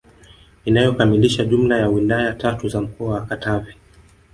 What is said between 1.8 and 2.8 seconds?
wilaya tatu